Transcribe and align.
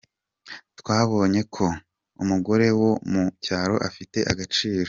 Twabonye 0.79 1.41
ko 1.55 1.65
umugore 2.21 2.67
wo 2.79 2.91
mu 3.11 3.23
cyaro 3.43 3.75
afite 3.87 4.19
agaciro. 4.31 4.79